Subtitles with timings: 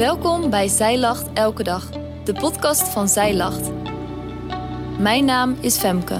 [0.00, 1.90] Welkom bij Zij Lacht Elke Dag,
[2.24, 3.70] de podcast van Zij Lacht.
[4.98, 6.18] Mijn naam is Femke.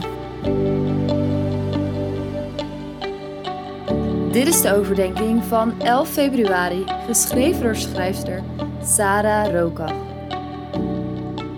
[4.33, 8.43] Dit is de overdenking van 11 februari, geschreven door schrijfster
[8.83, 9.95] Sarah Rokach.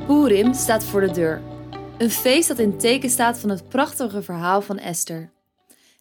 [0.07, 1.43] Purim staat voor de deur.
[1.99, 5.33] Een feest dat in teken staat van het prachtige verhaal van Esther.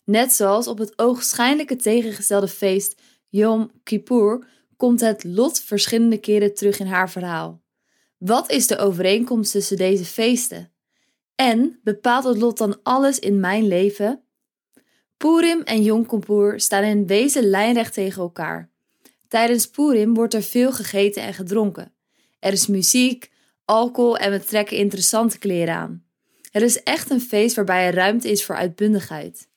[0.04, 4.48] Net zoals op het oogschijnlijke tegengestelde feest Yom Kippur
[4.82, 7.62] komt het lot verschillende keren terug in haar verhaal.
[8.18, 10.72] Wat is de overeenkomst tussen deze feesten?
[11.36, 14.24] En bepaalt het lot dan alles in mijn leven?
[15.18, 18.70] Purim en Yom Kippur staan in wezen lijnrecht tegen elkaar.
[19.28, 21.94] Tijdens Purim wordt er veel gegeten en gedronken.
[22.40, 23.32] Er is muziek,
[23.66, 26.04] alcohol en we trekken interessante kleren aan.
[26.52, 29.48] Het is echt een feest waarbij er ruimte is voor uitbundigheid.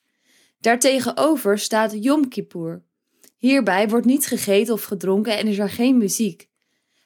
[0.59, 2.83] Daartegenover staat Yom Kippur.
[3.45, 6.49] Hierbij wordt niet gegeten of gedronken en is er geen muziek.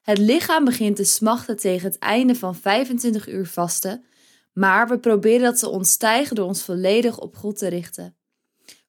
[0.01, 4.05] Het lichaam begint te smachten tegen het einde van 25 uur vasten,
[4.53, 8.15] maar we proberen dat te ontstijgen door ons volledig op God te richten.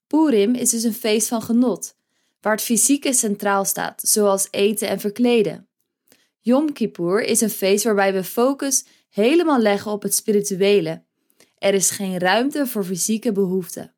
[0.07, 1.97] Purim is dus een feest van genot,
[2.41, 5.69] waar het fysieke centraal staat, zoals eten en verkleden.
[6.41, 11.03] Yom Kippur is een feest waarbij we focus helemaal leggen op het spirituele.
[11.59, 13.95] Er is geen ruimte voor fysieke behoeften.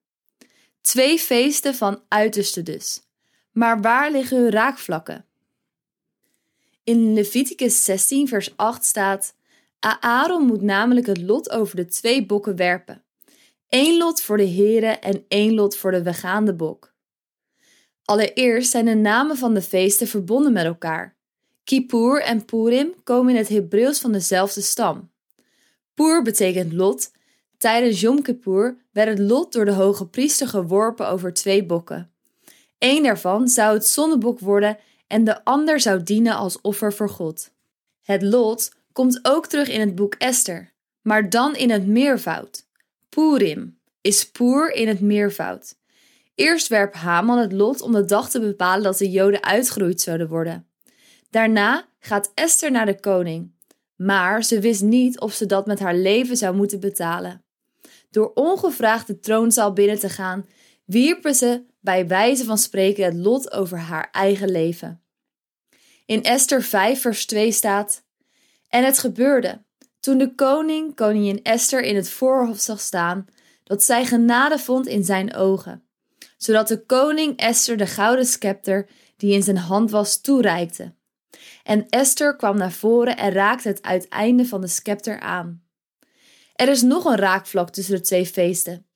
[0.81, 3.03] Twee feesten van uiterste dus.
[3.53, 5.25] Maar waar liggen hun raakvlakken?
[6.85, 9.35] In Leviticus 16, vers 8 staat:
[10.01, 13.03] Aaron moet namelijk het lot over de twee bokken werpen.
[13.69, 16.95] Eén lot voor de heren en één lot voor de wegaande bok.
[18.05, 21.17] Allereerst zijn de namen van de feesten verbonden met elkaar.
[21.65, 25.11] Kippur en Purim komen in het Hebreeuws van dezelfde stam.
[25.95, 27.13] Pur betekent lot.
[27.57, 32.12] Tijdens Yom Kippur werd het lot door de hoge priester geworpen over twee bokken.
[32.83, 37.51] Eén daarvan zou het zonnebok worden en de ander zou dienen als offer voor God.
[38.03, 42.67] Het lot komt ook terug in het boek Esther, maar dan in het meervoud.
[43.09, 45.75] Purim is poer in het meervoud.
[46.35, 50.29] Eerst werpt Haman het lot om de dag te bepalen dat de Joden uitgeroeid zouden
[50.29, 50.67] worden.
[51.31, 53.51] Daarna gaat Esther naar de koning,
[53.97, 57.45] maar ze wist niet of ze dat met haar leven zou moeten betalen.
[58.11, 60.47] Door ongevraagd de troonzaal binnen te gaan,
[60.85, 65.03] wierpen ze bij wijze van spreken het lot over haar eigen leven.
[66.07, 68.05] In Esther 5, vers 2 staat:
[68.69, 69.65] En het gebeurde,
[70.01, 73.27] toen de koning koningin Esther in het voorhof zag staan,
[73.65, 75.85] dat zij genade vond in zijn ogen,
[76.37, 80.95] zodat de koning Esther de gouden scepter die in zijn hand was toereikte.
[81.63, 85.63] En Esther kwam naar voren en raakte het uiteinde van de scepter aan.
[86.55, 88.87] Er is nog een raakvlak tussen de twee feesten.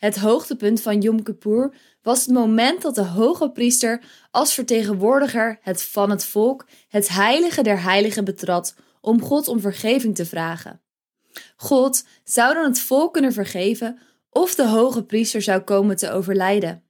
[0.00, 5.82] Het hoogtepunt van Yom Kippur was het moment dat de hoge priester als vertegenwoordiger het
[5.82, 10.80] van het volk het heilige der heiligen betrad om God om vergeving te vragen.
[11.56, 13.98] God zou dan het volk kunnen vergeven
[14.30, 16.82] of de hoge priester zou komen te overlijden.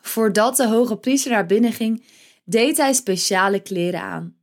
[0.00, 2.06] Voordat de hoge priester naar binnen ging,
[2.44, 4.36] deed hij speciale kleren aan.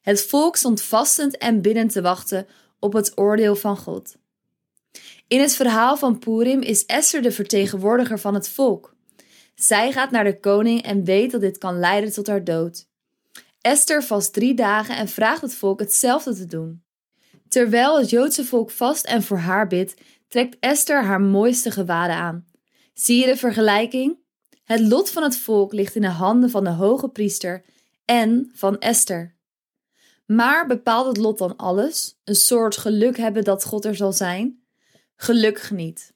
[0.00, 2.46] Het volk stond vastend en binnen te wachten
[2.78, 4.20] op het oordeel van God.
[5.28, 8.94] In het verhaal van Purim is Esther de vertegenwoordiger van het volk.
[9.54, 12.88] Zij gaat naar de koning en weet dat dit kan leiden tot haar dood.
[13.60, 16.82] Esther vast drie dagen en vraagt het volk hetzelfde te doen.
[17.48, 19.94] Terwijl het Joodse volk vast en voor haar bidt,
[20.28, 22.46] trekt Esther haar mooiste gewaden aan.
[22.94, 24.18] Zie je de vergelijking?
[24.64, 27.64] Het lot van het volk ligt in de handen van de hoge priester
[28.04, 29.34] en van Esther.
[30.26, 32.18] Maar bepaalt het lot dan alles?
[32.24, 34.61] Een soort geluk hebben dat God er zal zijn?
[35.22, 36.12] Gelukkig niet.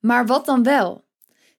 [0.00, 1.04] Maar wat dan wel?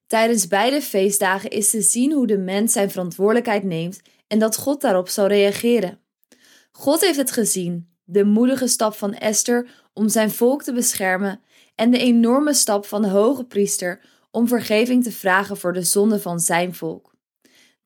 [0.06, 4.81] Tijdens beide feestdagen is te zien hoe de mens zijn verantwoordelijkheid neemt en dat God
[4.81, 6.00] daarop zal reageren.
[6.72, 11.42] God heeft het gezien, de moedige stap van Esther om zijn volk te beschermen
[11.75, 16.19] en de enorme stap van de hoge priester om vergeving te vragen voor de zonde
[16.19, 17.14] van zijn volk.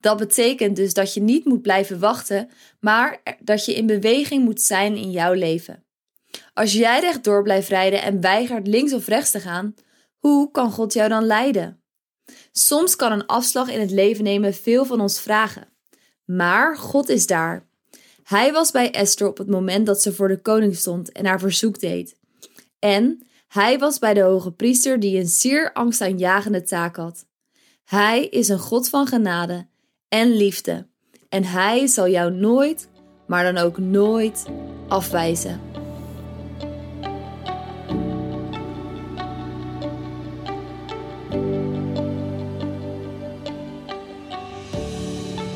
[0.00, 2.50] Dat betekent dus dat je niet moet blijven wachten,
[2.80, 5.84] maar dat je in beweging moet zijn in jouw leven.
[6.52, 9.74] Als jij rechtdoor blijft rijden en weigert links of rechts te gaan,
[10.18, 11.82] hoe kan God jou dan leiden?
[12.52, 15.68] Soms kan een afslag in het leven nemen veel van ons vragen.
[16.24, 17.68] Maar God is daar.
[18.22, 21.40] Hij was bij Esther op het moment dat ze voor de koning stond en haar
[21.40, 22.16] verzoek deed.
[22.78, 27.26] En hij was bij de hoge priester die een zeer angstaanjagende taak had.
[27.84, 29.66] Hij is een God van genade
[30.08, 30.86] en liefde.
[31.28, 32.88] En hij zal jou nooit,
[33.26, 34.46] maar dan ook nooit
[34.88, 35.81] afwijzen.